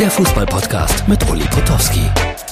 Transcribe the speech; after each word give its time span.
der 0.00 0.10
Fußballpodcast 0.10 1.08
mit 1.08 1.28
Uli 1.28 1.44
Potowski. 1.50 2.00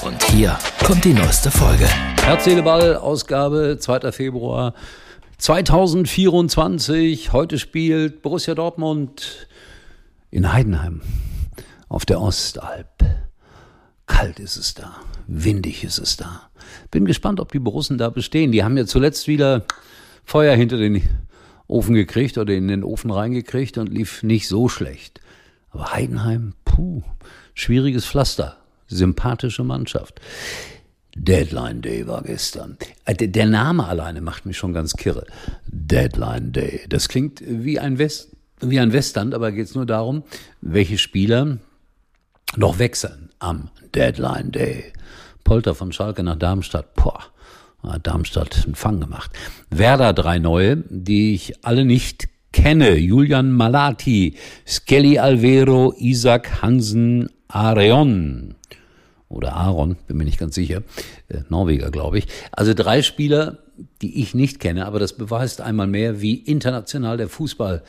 Und 0.05 0.21
hier 0.25 0.55
kommt 0.85 1.03
die 1.03 1.15
neueste 1.15 1.49
Folge. 1.49 1.87
Herz, 2.21 2.43
Seele, 2.43 2.61
Ball, 2.61 2.95
Ausgabe 2.95 3.77
2. 3.79 4.11
Februar 4.11 4.75
2024. 5.39 7.33
Heute 7.33 7.57
spielt 7.57 8.21
Borussia 8.21 8.53
Dortmund 8.53 9.47
in 10.29 10.53
Heidenheim 10.53 11.01
auf 11.87 12.05
der 12.05 12.21
Ostalb. 12.21 13.03
Kalt 14.05 14.37
ist 14.39 14.55
es 14.55 14.75
da, 14.75 14.97
windig 15.25 15.83
ist 15.83 15.97
es 15.97 16.17
da. 16.17 16.51
Bin 16.91 17.05
gespannt, 17.05 17.39
ob 17.39 17.51
die 17.51 17.57
Borussen 17.57 17.97
da 17.97 18.11
bestehen. 18.11 18.51
Die 18.51 18.63
haben 18.63 18.77
ja 18.77 18.85
zuletzt 18.85 19.27
wieder 19.27 19.65
Feuer 20.23 20.55
hinter 20.55 20.77
den 20.77 21.01
Ofen 21.65 21.95
gekriegt 21.95 22.37
oder 22.37 22.53
in 22.53 22.67
den 22.67 22.83
Ofen 22.83 23.09
reingekriegt 23.09 23.79
und 23.79 23.89
lief 23.89 24.21
nicht 24.21 24.47
so 24.47 24.69
schlecht. 24.69 25.19
Aber 25.71 25.93
Heidenheim, 25.93 26.53
puh, 26.79 27.03
schwieriges 27.53 28.05
Pflaster. 28.05 28.57
Sympathische 28.87 29.63
Mannschaft. 29.63 30.21
Deadline 31.15 31.81
Day 31.81 32.07
war 32.07 32.23
gestern. 32.23 32.77
Äh, 33.05 33.15
der 33.15 33.45
Name 33.45 33.85
alleine 33.85 34.21
macht 34.21 34.45
mich 34.45 34.57
schon 34.57 34.73
ganz 34.73 34.93
kirre. 34.95 35.25
Deadline 35.67 36.53
Day. 36.53 36.85
Das 36.87 37.09
klingt 37.09 37.43
wie 37.45 37.79
ein, 37.79 37.97
West, 37.97 38.29
wie 38.61 38.79
ein 38.79 38.93
Western, 38.93 39.33
aber 39.33 39.51
geht 39.51 39.67
es 39.67 39.75
nur 39.75 39.85
darum, 39.85 40.23
welche 40.61 40.97
Spieler 40.97 41.57
noch 42.55 42.79
wechseln 42.79 43.29
am 43.39 43.69
Deadline 43.93 44.51
Day. 44.51 44.93
Polter 45.43 45.75
von 45.75 45.91
Schalke 45.91 46.23
nach 46.23 46.37
Darmstadt. 46.37 46.95
Boah, 46.95 47.25
hat 47.83 48.07
Darmstadt 48.07 48.63
einen 48.65 48.75
Fang 48.75 49.01
gemacht. 49.01 49.31
Werder 49.69 50.13
drei 50.13 50.39
neue, 50.39 50.77
die 50.77 51.33
ich 51.33 51.65
alle 51.65 51.83
nicht 51.83 52.29
kenne. 52.51 52.97
Julian 52.97 53.51
Malati, 53.51 54.35
Skelly 54.67 55.19
Alvero, 55.19 55.93
Isaac 55.99 56.61
Hansen, 56.61 57.29
Areon 57.47 58.55
oder 59.29 59.53
Aaron, 59.53 59.95
bin 60.07 60.17
mir 60.17 60.25
nicht 60.25 60.39
ganz 60.39 60.55
sicher, 60.55 60.81
äh, 61.29 61.41
Norweger, 61.49 61.91
glaube 61.91 62.17
ich. 62.17 62.27
Also 62.51 62.73
drei 62.73 63.03
Spieler, 63.03 63.59
die 64.01 64.21
ich 64.21 64.33
nicht 64.33 64.59
kenne, 64.59 64.85
aber 64.85 64.99
das 64.99 65.13
beweist 65.13 65.61
einmal 65.61 65.87
mehr, 65.87 66.21
wie 66.21 66.33
international 66.33 67.17
der 67.17 67.29
Fußball 67.29 67.83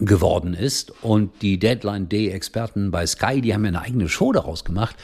geworden 0.00 0.54
ist. 0.54 0.92
Und 1.02 1.42
die 1.42 1.58
Deadline 1.58 2.08
Day 2.08 2.30
Experten 2.30 2.90
bei 2.90 3.06
Sky, 3.06 3.40
die 3.40 3.54
haben 3.54 3.64
ja 3.64 3.68
eine 3.68 3.82
eigene 3.82 4.08
Show 4.08 4.32
daraus 4.32 4.64
gemacht. 4.64 4.96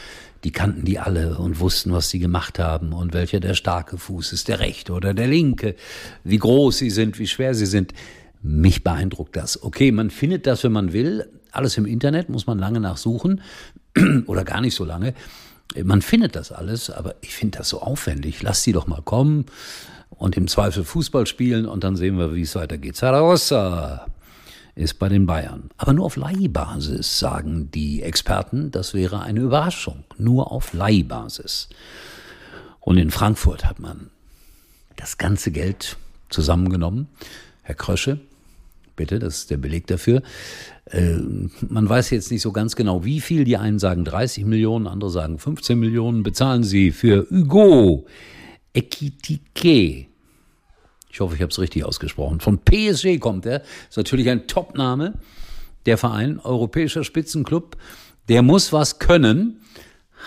Die 0.45 0.51
kannten 0.51 0.85
die 0.85 0.99
alle 0.99 1.39
und 1.39 1.61
wussten, 1.61 1.93
was 1.93 2.11
sie 2.11 2.19
gemacht 2.19 2.59
haben 2.59 2.93
und 2.93 3.15
welcher 3.15 3.41
der 3.41 3.55
starke 3.55 3.99
Fuß 3.99 4.33
ist, 4.33 4.49
der 4.49 4.61
rechte 4.61 4.93
oder 4.93 5.15
der 5.15 5.27
linke, 5.27 5.75
wie 6.25 6.39
groß 6.39 6.79
sie 6.79 6.91
sind, 6.91 7.19
wie 7.19 7.27
schwer 7.27 7.55
sie 7.55 7.67
sind. 7.67 7.93
Mich 8.49 8.85
beeindruckt 8.85 9.35
das. 9.35 9.61
Okay, 9.61 9.91
man 9.91 10.09
findet 10.09 10.47
das, 10.47 10.63
wenn 10.63 10.71
man 10.71 10.93
will. 10.93 11.29
Alles 11.51 11.77
im 11.79 11.85
Internet 11.85 12.29
muss 12.29 12.47
man 12.47 12.61
lange 12.61 12.79
nachsuchen 12.79 13.41
oder 14.27 14.45
gar 14.45 14.61
nicht 14.61 14.77
so 14.77 14.85
lange. 14.85 15.15
Man 15.83 16.01
findet 16.01 16.37
das 16.37 16.53
alles, 16.53 16.91
aber 16.91 17.17
ich 17.23 17.35
finde 17.35 17.59
das 17.59 17.69
so 17.69 17.83
aufwendig. 17.83 18.43
Lass 18.43 18.63
sie 18.63 18.71
doch 18.71 18.87
mal 18.87 19.03
kommen 19.03 19.47
und 20.11 20.37
im 20.37 20.47
Zweifel 20.47 20.85
Fußball 20.85 21.27
spielen 21.27 21.67
und 21.67 21.83
dann 21.83 21.97
sehen 21.97 22.19
wir, 22.19 22.37
wie 22.37 22.43
es 22.43 22.55
weitergeht. 22.55 22.95
Zaragoza 22.95 24.07
ist 24.77 25.01
bei 25.01 25.09
den 25.09 25.27
Bayern. 25.27 25.71
Aber 25.77 25.93
nur 25.93 26.07
auf 26.07 26.15
Leihbasis, 26.15 27.19
sagen 27.19 27.73
die 27.73 28.03
Experten. 28.03 28.71
Das 28.71 28.95
wäre 28.95 29.23
eine 29.23 29.41
Überraschung. 29.41 30.05
Nur 30.19 30.53
auf 30.53 30.73
Leihbasis. 30.73 31.69
Und 32.79 32.97
in 32.97 33.11
Frankfurt 33.11 33.65
hat 33.65 33.81
man 33.81 34.11
das 34.95 35.19
ganze 35.19 35.51
Geld 35.51 35.97
zusammengenommen. 36.29 37.09
Herr 37.63 37.75
Krösche, 37.75 38.21
bitte, 38.97 39.19
das 39.19 39.39
ist 39.39 39.51
der 39.51 39.59
Beleg 39.59 39.87
dafür. 39.87 40.23
Äh, 40.87 41.17
man 41.69 41.89
weiß 41.89 42.11
jetzt 42.11 42.31
nicht 42.31 42.43
so 42.43 42.53
ganz 42.53 42.77
genau, 42.77 43.05
wie 43.05 43.21
viel. 43.21 43.45
Die 43.45 43.57
einen 43.57 43.79
sagen 43.79 44.05
30 44.05 44.45
Millionen, 44.45 44.87
andere 44.87 45.11
sagen 45.11 45.39
15 45.39 45.79
Millionen. 45.79 46.23
Bezahlen 46.23 46.65
Sie 46.65 46.91
für 46.91 47.27
Hugo 47.31 48.07
Ekitike 48.75 50.07
ich 51.17 51.21
hoffe, 51.21 51.35
ich 51.35 51.41
habe 51.41 51.51
es 51.51 51.59
richtig 51.59 51.83
ausgesprochen. 51.83 52.41
Von 52.41 52.59
PSG 52.59 53.19
kommt 53.19 53.47
er. 53.47 53.63
Ist 53.89 53.97
natürlich 53.97 54.29
ein 54.29 54.47
Top-Name. 54.47 55.15
Der 55.87 55.97
Verein, 55.97 56.39
europäischer 56.41 57.05
Spitzenclub, 57.05 57.79
der 58.29 58.43
muss 58.43 58.71
was 58.75 58.99
können, 58.99 59.63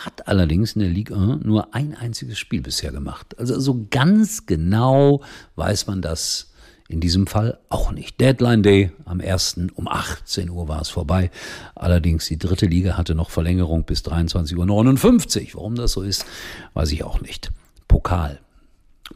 hat 0.03 0.27
allerdings 0.27 0.73
in 0.73 0.79
der 0.79 0.89
Ligue 0.89 1.15
1 1.15 1.45
nur 1.45 1.75
ein 1.75 1.93
einziges 1.93 2.39
Spiel 2.39 2.63
bisher 2.63 2.91
gemacht. 2.91 3.37
Also 3.37 3.59
so 3.59 3.85
ganz 3.91 4.47
genau 4.47 5.21
weiß 5.57 5.85
man 5.85 6.01
das 6.01 6.48
in 6.89 6.99
diesem 6.99 7.27
Fall 7.27 7.59
auch 7.69 7.91
nicht. 7.91 8.19
Deadline 8.19 8.63
Day 8.63 8.91
am 9.05 9.21
1. 9.21 9.59
um 9.75 9.87
18 9.87 10.49
Uhr 10.49 10.67
war 10.67 10.81
es 10.81 10.89
vorbei. 10.89 11.29
Allerdings 11.75 12.27
die 12.27 12.39
dritte 12.39 12.65
Liga 12.65 12.97
hatte 12.97 13.13
noch 13.13 13.29
Verlängerung 13.29 13.83
bis 13.83 14.01
23.59 14.01 15.53
Uhr. 15.53 15.53
Warum 15.53 15.75
das 15.75 15.91
so 15.91 16.01
ist, 16.01 16.25
weiß 16.73 16.91
ich 16.91 17.03
auch 17.03 17.21
nicht. 17.21 17.51
Pokal. 17.87 18.39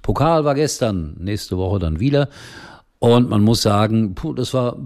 Pokal 0.03 0.45
war 0.45 0.53
gestern, 0.53 1.16
nächste 1.19 1.57
Woche 1.57 1.79
dann 1.79 2.00
wieder. 2.00 2.29
Und 3.00 3.29
man 3.29 3.41
muss 3.41 3.63
sagen, 3.63 4.13
puh, 4.13 4.34
das 4.34 4.53
war 4.53 4.78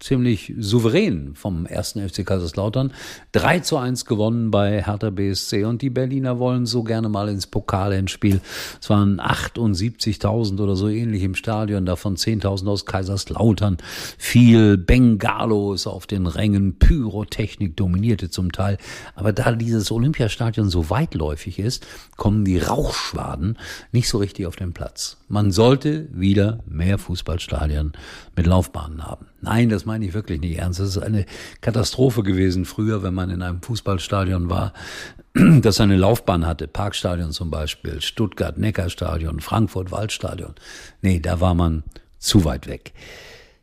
ziemlich 0.00 0.52
souverän 0.58 1.34
vom 1.34 1.66
ersten 1.66 2.06
FC 2.06 2.24
Kaiserslautern. 2.24 2.92
3 3.32 3.60
zu 3.60 3.78
1 3.78 4.04
gewonnen 4.04 4.50
bei 4.50 4.82
Hertha 4.82 5.10
BSC 5.10 5.64
und 5.64 5.82
die 5.82 5.90
Berliner 5.90 6.38
wollen 6.38 6.66
so 6.66 6.82
gerne 6.82 7.08
mal 7.08 7.28
ins 7.28 7.46
Pokalendspiel. 7.46 8.40
Es 8.80 8.90
waren 8.90 9.20
78.000 9.20 10.60
oder 10.60 10.76
so 10.76 10.88
ähnlich 10.88 11.22
im 11.22 11.34
Stadion, 11.34 11.86
davon 11.86 12.16
10.000 12.16 12.68
aus 12.68 12.84
Kaiserslautern. 12.84 13.78
Viel 14.18 14.76
Bengalos 14.76 15.86
auf 15.86 16.06
den 16.06 16.26
Rängen, 16.26 16.78
Pyrotechnik 16.78 17.76
dominierte 17.76 18.30
zum 18.30 18.52
Teil. 18.52 18.78
Aber 19.14 19.32
da 19.32 19.52
dieses 19.52 19.90
Olympiastadion 19.90 20.68
so 20.68 20.90
weitläufig 20.90 21.58
ist, 21.58 21.86
kommen 22.16 22.44
die 22.44 22.58
Rauchschwaden 22.58 23.58
nicht 23.92 24.08
so 24.08 24.18
richtig 24.18 24.46
auf 24.46 24.56
den 24.56 24.72
Platz. 24.72 25.16
Man 25.28 25.50
sollte 25.50 26.08
wieder 26.12 26.60
mehr 26.66 26.98
Fußballstadien 26.98 27.92
mit 28.36 28.46
Laufbahnen 28.46 29.04
haben. 29.04 29.26
Nein, 29.46 29.68
das 29.68 29.86
meine 29.86 30.04
ich 30.04 30.12
wirklich 30.12 30.40
nicht 30.40 30.58
ernst. 30.58 30.80
Das 30.80 30.88
ist 30.88 30.98
eine 30.98 31.24
Katastrophe 31.60 32.24
gewesen 32.24 32.64
früher, 32.64 33.04
wenn 33.04 33.14
man 33.14 33.30
in 33.30 33.42
einem 33.42 33.62
Fußballstadion 33.62 34.50
war, 34.50 34.72
das 35.34 35.80
eine 35.80 35.96
Laufbahn 35.96 36.46
hatte. 36.46 36.66
Parkstadion 36.66 37.30
zum 37.30 37.48
Beispiel, 37.48 38.00
Stuttgart, 38.00 38.58
Neckarstadion, 38.58 39.38
Frankfurt, 39.38 39.92
Waldstadion. 39.92 40.56
Nee, 41.00 41.20
da 41.20 41.40
war 41.40 41.54
man 41.54 41.84
zu 42.18 42.44
weit 42.44 42.66
weg. 42.66 42.92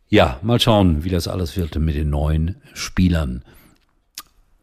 Ja, 0.07 0.39
mal 0.41 0.61
schauen, 0.61 1.03
wie 1.03 1.09
das 1.09 1.27
alles 1.27 1.57
wird 1.57 1.75
mit 1.75 1.95
den 1.95 2.09
neuen 2.09 2.55
Spielern 2.73 3.44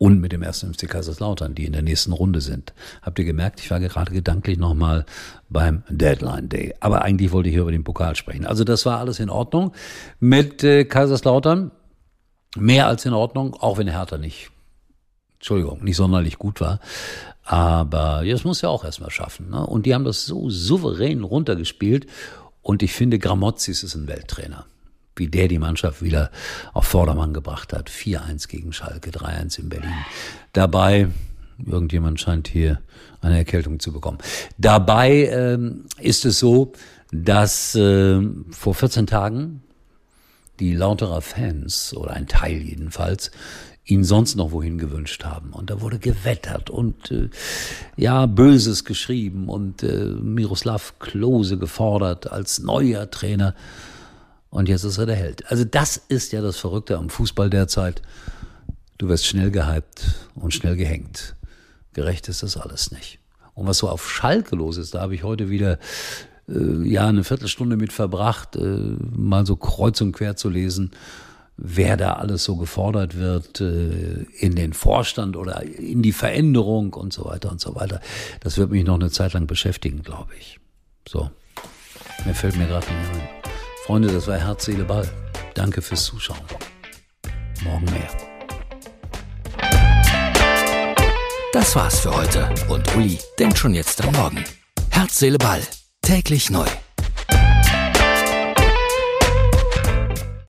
und 0.00 0.18
mit 0.18 0.32
dem 0.32 0.42
ersten 0.42 0.72
FC 0.72 0.88
Kaiserslautern, 0.88 1.54
die 1.54 1.66
in 1.66 1.74
der 1.74 1.82
nächsten 1.82 2.12
Runde 2.12 2.40
sind. 2.40 2.72
Habt 3.02 3.18
ihr 3.18 3.26
gemerkt, 3.26 3.60
ich 3.60 3.70
war 3.70 3.80
gerade 3.80 4.12
gedanklich 4.12 4.56
nochmal 4.56 5.04
beim 5.50 5.82
Deadline 5.90 6.48
Day. 6.48 6.74
Aber 6.80 7.02
eigentlich 7.02 7.32
wollte 7.32 7.50
ich 7.50 7.54
hier 7.54 7.62
über 7.62 7.70
den 7.70 7.84
Pokal 7.84 8.16
sprechen. 8.16 8.46
Also 8.46 8.64
das 8.64 8.86
war 8.86 8.98
alles 8.98 9.20
in 9.20 9.28
Ordnung 9.28 9.74
mit 10.18 10.64
äh, 10.64 10.86
Kaiserslautern. 10.86 11.70
Mehr 12.56 12.86
als 12.86 13.04
in 13.04 13.12
Ordnung, 13.12 13.52
auch 13.52 13.76
wenn 13.76 13.88
Hertha 13.88 14.16
nicht, 14.16 14.50
Entschuldigung, 15.34 15.84
nicht 15.84 15.96
sonderlich 15.96 16.38
gut 16.38 16.62
war. 16.62 16.80
Aber 17.44 18.22
das 18.26 18.44
muss 18.44 18.62
ja 18.62 18.70
auch 18.70 18.86
erstmal 18.86 19.10
schaffen. 19.10 19.50
Ne? 19.50 19.66
Und 19.66 19.84
die 19.84 19.94
haben 19.94 20.04
das 20.04 20.24
so 20.24 20.48
souverän 20.48 21.24
runtergespielt. 21.24 22.06
Und 22.62 22.82
ich 22.82 22.94
finde, 22.94 23.18
Gramozis 23.18 23.82
ist 23.82 23.96
ein 23.96 24.08
Welttrainer 24.08 24.64
wie 25.20 25.28
der 25.28 25.46
die 25.46 25.58
Mannschaft 25.58 26.02
wieder 26.02 26.32
auf 26.72 26.86
Vordermann 26.86 27.32
gebracht 27.32 27.72
hat. 27.72 27.88
4-1 27.88 28.48
gegen 28.48 28.72
Schalke, 28.72 29.10
3-1 29.10 29.60
in 29.60 29.68
Berlin. 29.68 29.94
Dabei, 30.52 31.08
irgendjemand 31.64 32.18
scheint 32.18 32.48
hier 32.48 32.80
eine 33.20 33.36
Erkältung 33.36 33.78
zu 33.78 33.92
bekommen. 33.92 34.18
Dabei 34.58 35.26
ähm, 35.26 35.84
ist 35.98 36.24
es 36.24 36.38
so, 36.38 36.72
dass 37.12 37.74
äh, 37.74 38.20
vor 38.50 38.74
14 38.74 39.06
Tagen 39.06 39.62
die 40.58 40.74
lauterer 40.74 41.20
Fans, 41.20 41.94
oder 41.94 42.12
ein 42.12 42.26
Teil 42.26 42.58
jedenfalls, 42.58 43.30
ihn 43.84 44.04
sonst 44.04 44.36
noch 44.36 44.52
wohin 44.52 44.78
gewünscht 44.78 45.24
haben. 45.24 45.50
Und 45.50 45.70
da 45.70 45.80
wurde 45.80 45.98
gewettert 45.98 46.70
und 46.70 47.10
äh, 47.10 47.28
ja, 47.96 48.26
Böses 48.26 48.84
geschrieben 48.84 49.48
und 49.48 49.82
äh, 49.82 50.04
Miroslav 50.04 50.98
Klose 50.98 51.58
gefordert 51.58 52.30
als 52.30 52.60
neuer 52.60 53.10
Trainer. 53.10 53.54
Und 54.50 54.68
jetzt 54.68 54.84
ist 54.84 54.98
er 54.98 55.06
der 55.06 55.16
Held. 55.16 55.48
Also 55.50 55.64
das 55.64 55.96
ist 55.96 56.32
ja 56.32 56.42
das 56.42 56.58
Verrückte 56.58 56.98
am 56.98 57.08
Fußball 57.08 57.50
derzeit. 57.50 58.02
Du 58.98 59.08
wirst 59.08 59.26
schnell 59.26 59.50
gehypt 59.50 60.28
und 60.34 60.52
schnell 60.52 60.76
gehängt. 60.76 61.36
Gerecht 61.92 62.28
ist 62.28 62.42
das 62.42 62.56
alles 62.56 62.90
nicht. 62.90 63.18
Und 63.54 63.66
was 63.66 63.78
so 63.78 63.88
auf 63.88 64.10
Schalke 64.10 64.56
los 64.56 64.76
ist, 64.76 64.94
da 64.94 65.00
habe 65.00 65.14
ich 65.14 65.22
heute 65.22 65.50
wieder 65.50 65.78
äh, 66.48 66.88
ja 66.88 67.06
eine 67.06 67.24
Viertelstunde 67.24 67.76
mit 67.76 67.92
verbracht, 67.92 68.56
äh, 68.56 68.60
mal 69.16 69.46
so 69.46 69.56
kreuz 69.56 70.00
und 70.00 70.12
quer 70.12 70.36
zu 70.36 70.48
lesen, 70.48 70.90
wer 71.56 71.96
da 71.96 72.14
alles 72.14 72.44
so 72.44 72.56
gefordert 72.56 73.16
wird 73.16 73.60
äh, 73.60 74.22
in 74.38 74.56
den 74.56 74.72
Vorstand 74.72 75.36
oder 75.36 75.62
in 75.62 76.02
die 76.02 76.12
Veränderung 76.12 76.94
und 76.94 77.12
so 77.12 77.26
weiter 77.26 77.50
und 77.50 77.60
so 77.60 77.74
weiter. 77.74 78.00
Das 78.40 78.56
wird 78.58 78.70
mich 78.70 78.84
noch 78.84 78.94
eine 78.94 79.10
Zeit 79.10 79.34
lang 79.34 79.46
beschäftigen, 79.46 80.02
glaube 80.02 80.32
ich. 80.38 80.58
So, 81.08 81.30
mir 82.24 82.34
fällt 82.34 82.56
mir 82.56 82.66
gerade 82.66 82.86
nicht 82.86 83.10
ein. 83.20 83.39
Freunde, 83.84 84.08
das 84.08 84.26
war 84.26 84.38
Herz, 84.38 84.64
Seele, 84.64 84.84
Ball. 84.84 85.08
Danke 85.54 85.82
fürs 85.82 86.04
Zuschauen. 86.04 86.38
Morgen 87.62 87.86
mehr. 87.86 88.08
Das 91.52 91.74
war's 91.74 92.00
für 92.00 92.14
heute 92.14 92.48
und 92.68 92.94
Uli 92.94 93.18
denkt 93.38 93.58
schon 93.58 93.74
jetzt 93.74 94.02
am 94.04 94.14
Morgen. 94.14 94.44
Herz, 94.90 95.18
Seele, 95.18 95.38
Ball. 95.38 95.62
Täglich 96.02 96.50
neu. 96.50 96.66